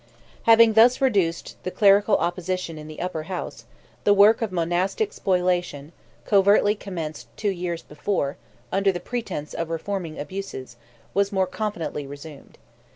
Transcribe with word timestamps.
Having 0.47 0.73
thus 0.73 0.99
reduced 0.99 1.57
the 1.61 1.69
clerical 1.69 2.17
opposition 2.17 2.79
in 2.79 2.87
the 2.87 3.01
Upper 3.01 3.21
House, 3.29 3.65
the 4.03 4.15
work 4.15 4.41
of 4.41 4.51
monastic 4.51 5.13
spoliation, 5.13 5.91
covertly 6.25 6.73
commenced 6.73 7.27
two 7.37 7.51
years 7.51 7.83
before, 7.83 8.35
under 8.71 8.91
the 8.91 8.99
pretence 8.99 9.53
of 9.53 9.69
reforming 9.69 10.17
abuses, 10.19 10.75
was 11.13 11.31
more 11.31 11.45
confidently 11.45 12.07
resumed. 12.07 12.57